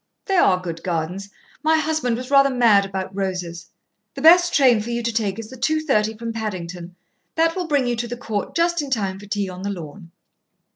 "They 0.25 0.37
are 0.37 0.59
good 0.59 0.81
gardens. 0.81 1.29
My 1.61 1.77
husband 1.77 2.17
was 2.17 2.31
rather 2.31 2.49
mad 2.49 2.87
about 2.87 3.15
roses. 3.15 3.69
The 4.15 4.21
best 4.23 4.51
train 4.51 4.81
for 4.81 4.89
you 4.89 5.03
to 5.03 5.13
take 5.13 5.37
is 5.37 5.51
the 5.51 5.55
2:30 5.57 6.17
from 6.17 6.33
Paddington. 6.33 6.95
That 7.35 7.55
will 7.55 7.67
bring 7.67 7.85
you 7.85 7.95
to 7.97 8.07
the 8.07 8.17
Court 8.17 8.55
just 8.55 8.81
in 8.81 8.89
time 8.89 9.19
for 9.19 9.27
tea 9.27 9.47
on 9.47 9.61
the 9.61 9.69
lawn." 9.69 10.09